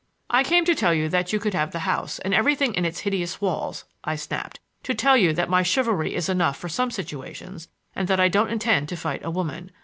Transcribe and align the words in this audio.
"I 0.31 0.41
came 0.43 0.65
to 0.65 0.73
tell 0.73 0.95
you 0.95 1.09
that 1.09 1.31
you 1.31 1.39
could 1.39 1.53
have 1.53 1.69
the 1.69 1.81
house, 1.85 2.17
and 2.17 2.33
everything 2.33 2.73
in 2.73 2.85
its 2.85 3.01
hideous 3.01 3.39
walls," 3.39 3.85
I 4.03 4.15
snapped; 4.15 4.59
"to 4.81 4.95
tell 4.95 5.15
you 5.15 5.31
that 5.33 5.47
my 5.47 5.61
chivalry 5.61 6.15
is 6.15 6.27
enough 6.27 6.57
for 6.57 6.69
some 6.69 6.89
situations 6.89 7.67
and 7.95 8.07
that 8.07 8.19
I 8.19 8.27
don't 8.27 8.49
intend 8.49 8.89
to 8.89 8.97
fight 8.97 9.23
a 9.23 9.29
woman. 9.29 9.69